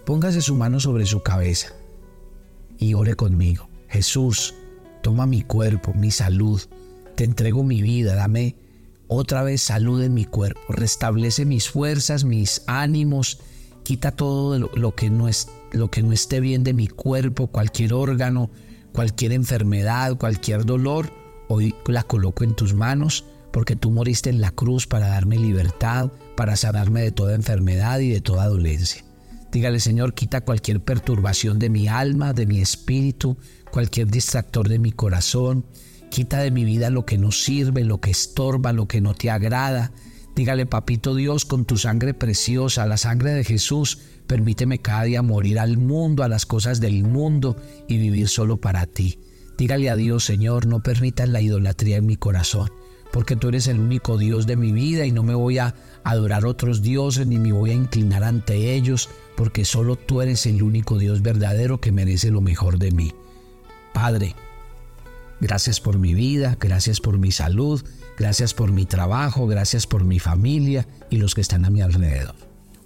póngase 0.05 0.43
su 0.43 0.55
mano 0.55 0.81
sobre 0.81 1.07
su 1.07 1.23
cabeza 1.23 1.73
y 2.79 2.95
ore 2.95 3.15
conmigo. 3.15 3.69
Jesús, 3.89 4.55
toma 5.03 5.27
mi 5.27 5.43
cuerpo, 5.43 5.93
mi 5.95 6.11
salud, 6.11 6.61
te 7.17 7.25
entrego 7.25 7.63
mi 7.63 7.83
vida, 7.83 8.15
dame 8.15 8.57
otra 9.09 9.43
vez 9.43 9.61
salud 9.61 10.03
en 10.03 10.15
mi 10.15 10.25
cuerpo, 10.25 10.61
restablece 10.71 11.45
mis 11.45 11.69
fuerzas, 11.69 12.25
mis 12.25 12.63
ánimos, 12.67 13.41
quita 13.83 14.13
todo 14.13 14.59
lo, 14.59 14.95
que 14.95 15.11
no 15.11 15.29
es, 15.29 15.49
lo 15.73 15.91
que 15.91 16.03
no 16.03 16.13
esté 16.13 16.41
bien 16.41 16.65
de 16.65 16.73
mi 16.73 16.89
cuerpo, 16.89 17.49
cualquier 17.49 17.93
órgano, 17.93 18.51
cualquier 18.93 19.33
enfermedad, 19.33 20.17
cualquier 20.17 20.65
dolor, 20.65 21.11
hoy 21.49 21.75
la 21.87 22.05
coloco 22.05 22.45
en 22.45 22.55
tus 22.55 22.73
manos 22.73 23.27
porque 23.53 23.77
tú 23.77 23.91
moriste 23.91 24.31
en 24.31 24.41
la 24.41 24.51
cruz 24.51 24.87
para 24.87 25.09
darme 25.09 25.37
libertad, 25.37 26.11
para 26.37 26.57
sanarme 26.57 27.03
de 27.03 27.13
toda 27.13 27.35
enfermedad 27.35 28.01
y 28.01 28.09
de 28.09 28.21
toda 28.21 28.49
dolencia. 28.49 29.05
Dígale, 29.53 29.79
Señor, 29.79 30.15
quita 30.15 30.41
cualquier 30.41 30.83
perturbación 30.83 31.59
de 31.59 31.69
mi 31.69 31.87
alma, 31.87 32.33
de 32.33 32.47
mi 32.47 32.61
espíritu, 32.61 33.37
cualquier 33.73 34.07
distractor 34.09 34.69
de 34.69 34.79
mi 34.79 34.93
corazón. 34.93 35.65
Quita 36.11 36.41
de 36.41 36.51
mi 36.51 36.65
vida 36.65 36.91
lo 36.91 37.07
que 37.07 37.17
no 37.19 37.33
sirve, 37.33 37.85
lo 37.85 38.01
que 38.01 38.11
estorba, 38.11 38.73
lo 38.73 38.87
que 38.87 39.01
no 39.01 39.15
te 39.15 39.31
agrada. 39.31 39.93
Dígale, 40.37 40.67
papito 40.67 41.15
Dios, 41.15 41.47
con 41.47 41.65
tu 41.65 41.79
sangre 41.79 42.15
preciosa, 42.15 42.87
la 42.87 42.99
sangre 42.99 43.33
de 43.33 43.45
Jesús, 43.45 43.99
permíteme 44.27 44.79
cada 44.79 45.05
día 45.05 45.23
morir 45.23 45.59
al 45.59 45.79
mundo, 45.79 46.23
a 46.23 46.29
las 46.29 46.47
cosas 46.47 46.81
del 46.81 47.03
mundo 47.03 47.57
y 47.89 47.97
vivir 47.97 48.29
solo 48.29 48.59
para 48.59 48.87
ti. 48.87 49.19
Dígale 49.59 49.91
a 49.91 49.97
Dios, 49.97 50.25
Señor, 50.25 50.67
no 50.67 50.83
permitas 50.83 51.29
la 51.29 51.41
idolatría 51.41 51.97
en 51.97 52.07
mi 52.07 52.17
corazón 52.17 52.71
porque 53.13 53.37
tú 53.37 53.49
eres 53.49 53.69
el 53.69 53.79
único 53.79 54.17
Dios 54.17 54.47
de 54.47 54.57
mi 54.57 54.73
vida 54.73 55.05
y 55.05 55.13
no 55.13 55.23
me 55.23 55.35
voy 55.35 55.59
a 55.59 55.75
adorar 56.03 56.47
otros 56.47 56.83
dioses 56.83 57.27
ni 57.27 57.39
me 57.39 57.53
voy 57.53 57.71
a 57.71 57.75
inclinar 57.75 58.25
ante 58.25 58.75
ellos, 58.75 59.11
porque 59.37 59.65
solo 59.67 59.97
tú 59.97 60.23
eres 60.23 60.47
el 60.47 60.63
único 60.63 60.99
Dios 60.99 61.21
verdadero 61.21 61.79
que 61.79 61.93
merece 61.93 62.31
lo 62.31 62.41
mejor 62.41 62.79
de 62.79 62.91
mí. 62.91 63.13
Padre, 63.93 64.35
gracias 65.41 65.81
por 65.81 65.99
mi 65.99 66.15
vida, 66.15 66.57
gracias 66.61 67.01
por 67.01 67.19
mi 67.19 67.33
salud, 67.33 67.85
gracias 68.17 68.55
por 68.55 68.73
mi 68.73 68.87
trabajo, 68.87 69.47
gracias 69.47 69.87
por 69.87 70.05
mi 70.05 70.19
familia 70.19 70.87
y 71.11 71.17
los 71.17 71.35
que 71.35 71.41
están 71.41 71.65
a 71.65 71.71
mi 71.71 71.81
alrededor. 71.81 72.35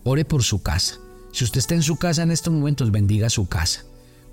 Ore 0.04 0.24
por 0.24 0.42
su 0.42 0.62
casa. 0.62 0.96
Si 1.32 1.44
usted 1.44 1.58
está 1.58 1.74
en 1.74 1.82
su 1.82 1.96
casa 1.96 2.22
en 2.22 2.30
estos 2.30 2.52
momentos, 2.52 2.90
bendiga 2.90 3.30
su 3.30 3.48
casa. 3.48 3.84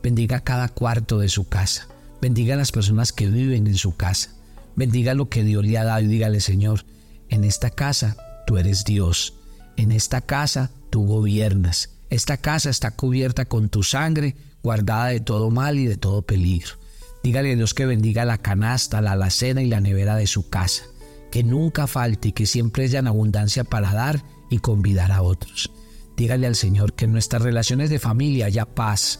Bendiga 0.01 0.39
cada 0.39 0.69
cuarto 0.69 1.19
de 1.19 1.29
su 1.29 1.47
casa. 1.47 1.87
Bendiga 2.21 2.53
a 2.53 2.57
las 2.57 2.71
personas 2.71 3.11
que 3.11 3.27
viven 3.27 3.67
en 3.67 3.75
su 3.75 3.95
casa 3.95 4.29
Bendiga 4.75 5.13
lo 5.13 5.29
que 5.29 5.43
Dios 5.43 5.65
le 5.65 5.77
ha 5.77 5.83
dado 5.83 6.01
y 6.01 6.07
dígale, 6.07 6.39
Señor, 6.39 6.85
en 7.29 7.43
esta 7.43 7.69
casa 7.69 8.17
tú 8.47 8.57
eres 8.57 8.85
Dios. 8.85 9.35
En 9.77 9.91
esta 9.91 10.21
casa 10.21 10.71
tú 10.89 11.05
gobiernas. 11.05 11.89
Esta 12.09 12.37
casa 12.37 12.69
está 12.69 12.91
cubierta 12.91 13.45
con 13.45 13.69
tu 13.69 13.83
sangre, 13.83 14.35
guardada 14.63 15.07
de 15.07 15.19
todo 15.19 15.51
mal 15.51 15.77
y 15.77 15.85
de 15.85 15.97
todo 15.97 16.21
peligro. 16.21 16.77
Dígale 17.23 17.53
a 17.53 17.55
Dios 17.55 17.73
que 17.73 17.85
bendiga 17.85 18.25
la 18.25 18.37
canasta, 18.37 19.01
la 19.01 19.11
alacena 19.11 19.61
y 19.61 19.67
la 19.67 19.81
nevera 19.81 20.15
de 20.15 20.27
su 20.27 20.49
casa. 20.49 20.85
Que 21.31 21.43
nunca 21.43 21.87
falte 21.87 22.29
y 22.29 22.31
que 22.31 22.45
siempre 22.45 22.85
haya 22.85 22.99
abundancia 22.99 23.63
para 23.63 23.93
dar 23.93 24.23
y 24.49 24.59
convidar 24.59 25.11
a 25.11 25.21
otros. 25.21 25.71
Dígale 26.17 26.47
al 26.47 26.55
Señor 26.55 26.93
que 26.93 27.05
en 27.05 27.11
nuestras 27.11 27.41
relaciones 27.41 27.89
de 27.89 27.99
familia 27.99 28.47
haya 28.47 28.65
paz, 28.65 29.19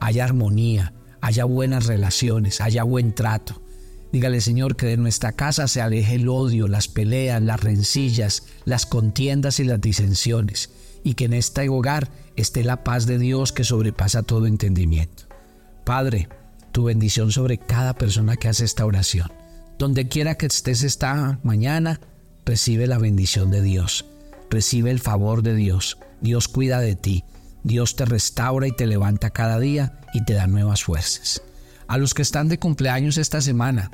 haya 0.00 0.24
armonía, 0.24 0.94
haya 1.20 1.44
buenas 1.44 1.86
relaciones, 1.86 2.60
haya 2.60 2.82
buen 2.82 3.14
trato, 3.14 3.64
Dígale, 4.14 4.40
Señor, 4.40 4.76
que 4.76 4.86
de 4.86 4.96
nuestra 4.96 5.32
casa 5.32 5.66
se 5.66 5.80
aleje 5.80 6.14
el 6.14 6.28
odio, 6.28 6.68
las 6.68 6.86
peleas, 6.86 7.42
las 7.42 7.60
rencillas, 7.60 8.44
las 8.64 8.86
contiendas 8.86 9.58
y 9.58 9.64
las 9.64 9.80
disensiones, 9.80 10.70
y 11.04 11.14
que 11.14 11.26
en 11.26 11.34
este 11.34 11.68
hogar 11.68 12.08
esté 12.34 12.64
la 12.64 12.82
paz 12.82 13.06
de 13.06 13.18
Dios 13.18 13.52
que 13.52 13.62
sobrepasa 13.62 14.24
todo 14.24 14.46
entendimiento. 14.46 15.24
Padre, 15.84 16.28
tu 16.72 16.84
bendición 16.84 17.30
sobre 17.30 17.58
cada 17.58 17.94
persona 17.94 18.36
que 18.36 18.48
hace 18.48 18.64
esta 18.64 18.84
oración. 18.84 19.30
Donde 19.78 20.08
quiera 20.08 20.36
que 20.36 20.46
estés 20.46 20.82
esta 20.82 21.38
mañana, 21.44 22.00
recibe 22.44 22.86
la 22.86 22.98
bendición 22.98 23.50
de 23.50 23.62
Dios, 23.62 24.06
recibe 24.50 24.90
el 24.90 24.98
favor 24.98 25.42
de 25.42 25.54
Dios. 25.54 25.98
Dios 26.20 26.48
cuida 26.48 26.80
de 26.80 26.96
ti, 26.96 27.24
Dios 27.64 27.96
te 27.96 28.06
restaura 28.06 28.66
y 28.66 28.72
te 28.72 28.86
levanta 28.86 29.30
cada 29.30 29.60
día 29.60 30.00
y 30.14 30.24
te 30.24 30.34
da 30.34 30.46
nuevas 30.46 30.84
fuerzas. 30.84 31.42
A 31.86 31.98
los 31.98 32.14
que 32.14 32.22
están 32.22 32.48
de 32.48 32.58
cumpleaños 32.58 33.18
esta 33.18 33.40
semana, 33.40 33.90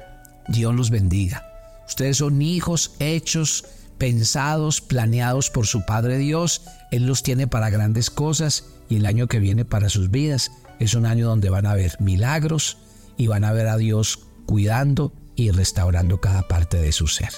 Dios 0.49 0.75
los 0.75 0.91
bendiga. 0.91 1.45
Ustedes 1.89 2.19
son 2.19 2.41
hijos 2.41 2.95
hechos, 3.01 3.65
pensados, 4.01 4.81
planeados 4.81 5.51
por 5.51 5.67
su 5.67 5.85
Padre 5.85 6.17
Dios. 6.17 6.63
Él 6.91 7.07
los 7.07 7.23
tiene 7.23 7.47
para 7.47 7.69
grandes 7.69 8.11
cosas 8.11 8.65
y 8.89 8.97
el 8.97 9.05
año 9.05 9.29
que 9.29 9.39
viene 9.39 9.67
para 9.67 9.91
sus 9.91 10.11
vidas 10.11 10.51
es 10.81 10.95
un 10.95 11.05
año 11.05 11.29
donde 11.29 11.51
van 11.51 11.67
a 11.67 11.75
ver 11.75 11.97
milagros 12.01 12.79
y 13.19 13.27
van 13.27 13.45
a 13.45 13.53
ver 13.53 13.69
a 13.69 13.77
Dios 13.77 14.21
cuidando 14.47 15.13
y 15.37 15.51
restaurando 15.51 16.19
cada 16.19 16.49
parte 16.49 16.79
de 16.79 16.93
su 16.93 17.07
ser. 17.07 17.29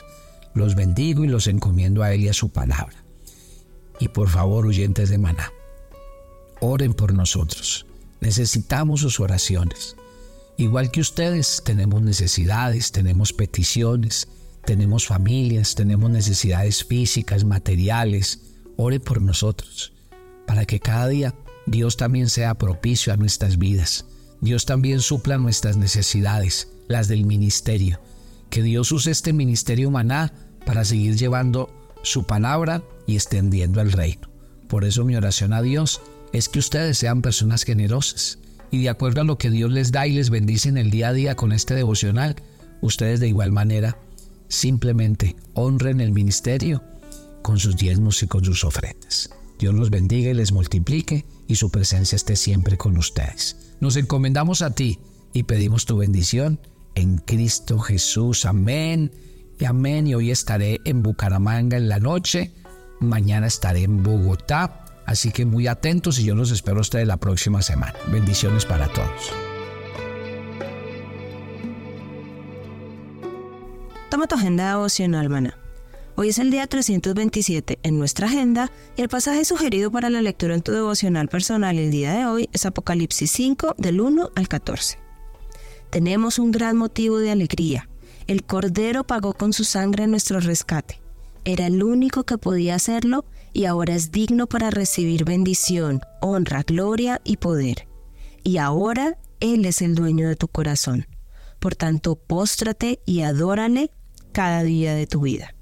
Los 0.54 0.76
bendigo 0.76 1.24
y 1.24 1.28
los 1.28 1.48
encomiendo 1.48 2.04
a 2.04 2.14
Él 2.14 2.20
y 2.20 2.28
a 2.28 2.32
su 2.32 2.50
palabra. 2.50 3.04
Y 3.98 4.08
por 4.08 4.28
favor, 4.28 4.64
oyentes 4.64 5.10
de 5.10 5.18
maná, 5.18 5.50
oren 6.60 6.94
por 6.94 7.12
nosotros. 7.12 7.86
Necesitamos 8.20 9.00
sus 9.00 9.18
oraciones. 9.18 9.96
Igual 10.56 10.92
que 10.92 11.00
ustedes, 11.00 11.62
tenemos 11.64 12.02
necesidades, 12.02 12.92
tenemos 12.92 13.32
peticiones, 13.32 14.28
tenemos 14.64 15.06
familias, 15.06 15.74
tenemos 15.74 16.10
necesidades 16.10 16.84
físicas, 16.84 17.44
materiales. 17.44 18.40
Ore 18.76 19.00
por 19.00 19.20
nosotros, 19.20 19.92
para 20.46 20.64
que 20.64 20.80
cada 20.80 21.08
día 21.08 21.34
Dios 21.66 21.96
también 21.96 22.28
sea 22.28 22.54
propicio 22.54 23.12
a 23.12 23.16
nuestras 23.16 23.58
vidas. 23.58 24.06
Dios 24.40 24.66
también 24.66 25.00
supla 25.00 25.38
nuestras 25.38 25.76
necesidades, 25.76 26.68
las 26.88 27.08
del 27.08 27.26
ministerio. 27.26 28.00
Que 28.50 28.62
Dios 28.62 28.90
use 28.92 29.10
este 29.10 29.32
ministerio 29.32 29.90
maná 29.90 30.32
para 30.64 30.84
seguir 30.84 31.16
llevando 31.16 31.70
su 32.02 32.24
palabra 32.24 32.82
y 33.06 33.14
extendiendo 33.14 33.80
el 33.80 33.92
reino. 33.92 34.28
Por 34.68 34.84
eso 34.84 35.04
mi 35.04 35.16
oración 35.16 35.52
a 35.52 35.62
Dios 35.62 36.00
es 36.32 36.48
que 36.48 36.58
ustedes 36.58 36.98
sean 36.98 37.22
personas 37.22 37.64
generosas 37.64 38.38
y 38.70 38.82
de 38.82 38.88
acuerdo 38.88 39.20
a 39.20 39.24
lo 39.24 39.38
que 39.38 39.50
Dios 39.50 39.70
les 39.70 39.92
da 39.92 40.06
y 40.06 40.12
les 40.12 40.30
bendice 40.30 40.70
en 40.70 40.78
el 40.78 40.90
día 40.90 41.08
a 41.08 41.12
día 41.12 41.34
con 41.36 41.52
este 41.52 41.74
devocional, 41.74 42.36
ustedes 42.80 43.20
de 43.20 43.28
igual 43.28 43.52
manera 43.52 43.98
simplemente 44.52 45.36
honren 45.54 46.00
el 46.00 46.12
ministerio 46.12 46.82
con 47.42 47.58
sus 47.58 47.76
diezmos 47.76 48.22
y 48.22 48.26
con 48.26 48.44
sus 48.44 48.64
ofrendas. 48.64 49.30
Dios 49.58 49.74
los 49.74 49.90
bendiga 49.90 50.30
y 50.30 50.34
les 50.34 50.52
multiplique 50.52 51.24
y 51.46 51.56
su 51.56 51.70
presencia 51.70 52.16
esté 52.16 52.36
siempre 52.36 52.76
con 52.76 52.96
ustedes. 52.96 53.74
Nos 53.80 53.96
encomendamos 53.96 54.62
a 54.62 54.70
ti 54.70 54.98
y 55.32 55.44
pedimos 55.44 55.86
tu 55.86 55.96
bendición 55.96 56.60
en 56.94 57.18
Cristo 57.18 57.78
Jesús. 57.78 58.44
Amén 58.44 59.12
y 59.58 59.64
amén. 59.64 60.06
Y 60.06 60.14
hoy 60.14 60.30
estaré 60.30 60.80
en 60.84 61.02
Bucaramanga 61.02 61.76
en 61.76 61.88
la 61.88 61.98
noche. 61.98 62.52
Mañana 63.00 63.46
estaré 63.46 63.82
en 63.82 64.02
Bogotá 64.02 64.82
Así 65.06 65.30
que 65.30 65.44
muy 65.44 65.66
atentos 65.66 66.18
y 66.18 66.24
yo 66.24 66.34
los 66.34 66.50
espero 66.50 66.78
a 66.78 66.80
ustedes 66.82 67.06
la 67.06 67.16
próxima 67.16 67.62
semana. 67.62 67.94
Bendiciones 68.10 68.64
para 68.64 68.88
todos. 68.88 69.51
Toma 74.12 74.26
tu 74.26 74.34
agenda 74.34 74.68
devocional, 74.68 75.30
maná. 75.30 75.56
Hoy 76.16 76.28
es 76.28 76.38
el 76.38 76.50
día 76.50 76.66
327 76.66 77.78
en 77.82 77.98
nuestra 77.98 78.26
agenda 78.26 78.70
y 78.94 79.00
el 79.00 79.08
pasaje 79.08 79.42
sugerido 79.46 79.90
para 79.90 80.10
la 80.10 80.20
lectura 80.20 80.54
en 80.54 80.60
tu 80.60 80.70
devocional 80.70 81.28
personal 81.28 81.78
el 81.78 81.90
día 81.90 82.12
de 82.12 82.26
hoy 82.26 82.50
es 82.52 82.66
Apocalipsis 82.66 83.30
5 83.30 83.76
del 83.78 84.02
1 84.02 84.32
al 84.36 84.48
14. 84.48 84.98
Tenemos 85.88 86.38
un 86.38 86.52
gran 86.52 86.76
motivo 86.76 87.20
de 87.20 87.30
alegría. 87.30 87.88
El 88.26 88.44
Cordero 88.44 89.04
pagó 89.04 89.32
con 89.32 89.54
su 89.54 89.64
sangre 89.64 90.06
nuestro 90.06 90.40
rescate. 90.40 91.00
Era 91.46 91.66
el 91.66 91.82
único 91.82 92.24
que 92.24 92.36
podía 92.36 92.74
hacerlo 92.74 93.24
y 93.54 93.64
ahora 93.64 93.94
es 93.94 94.12
digno 94.12 94.46
para 94.46 94.68
recibir 94.68 95.24
bendición, 95.24 96.02
honra, 96.20 96.64
gloria 96.64 97.22
y 97.24 97.38
poder. 97.38 97.88
Y 98.44 98.58
ahora 98.58 99.16
Él 99.40 99.64
es 99.64 99.80
el 99.80 99.94
dueño 99.94 100.28
de 100.28 100.36
tu 100.36 100.48
corazón. 100.48 101.06
Por 101.58 101.76
tanto, 101.76 102.16
póstrate 102.16 103.00
y 103.06 103.22
adórale 103.22 103.90
cada 104.32 104.62
día 104.62 104.94
de 104.94 105.06
tu 105.06 105.20
vida. 105.20 105.54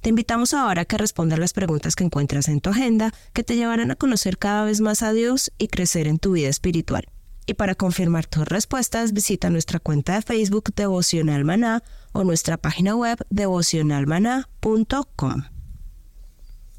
Te 0.00 0.08
invitamos 0.10 0.54
ahora 0.54 0.82
a 0.82 0.84
que 0.84 0.98
respondas 0.98 1.38
las 1.38 1.52
preguntas 1.52 1.96
que 1.96 2.04
encuentras 2.04 2.48
en 2.48 2.60
tu 2.60 2.70
agenda 2.70 3.12
que 3.32 3.44
te 3.44 3.56
llevarán 3.56 3.90
a 3.90 3.96
conocer 3.96 4.38
cada 4.38 4.64
vez 4.64 4.80
más 4.80 5.02
a 5.02 5.12
Dios 5.12 5.52
y 5.58 5.68
crecer 5.68 6.06
en 6.06 6.18
tu 6.18 6.32
vida 6.32 6.48
espiritual. 6.48 7.06
Y 7.46 7.54
para 7.54 7.74
confirmar 7.74 8.26
tus 8.26 8.46
respuestas, 8.46 9.12
visita 9.12 9.50
nuestra 9.50 9.80
cuenta 9.80 10.14
de 10.14 10.22
Facebook 10.22 10.72
Devocional 10.74 11.44
Maná 11.44 11.82
o 12.12 12.24
nuestra 12.24 12.56
página 12.56 12.94
web 12.94 13.18
devocionalmaná.com 13.30 15.42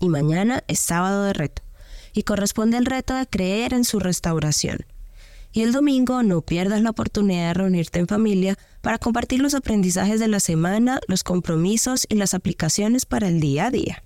y 0.02 0.10
mañana 0.10 0.64
es 0.68 0.80
sábado 0.80 1.24
de 1.24 1.34
reto 1.34 1.62
y 2.12 2.24
corresponde 2.24 2.78
el 2.78 2.86
reto 2.86 3.14
de 3.14 3.28
creer 3.28 3.74
en 3.74 3.86
su 3.86 4.00
restauración. 4.00 4.80
Y 5.54 5.62
el 5.62 5.72
domingo 5.72 6.24
no 6.24 6.42
pierdas 6.42 6.82
la 6.82 6.90
oportunidad 6.90 7.50
de 7.50 7.54
reunirte 7.54 8.00
en 8.00 8.08
familia 8.08 8.58
para 8.82 8.98
compartir 8.98 9.42
los 9.42 9.54
aprendizajes 9.54 10.20
de 10.20 10.28
la 10.28 10.40
semana, 10.40 11.00
los 11.08 11.24
compromisos 11.24 12.06
y 12.10 12.16
las 12.16 12.34
aplicaciones 12.34 13.06
para 13.06 13.28
el 13.28 13.40
día 13.40 13.68
a 13.68 13.72
día. 13.72 14.04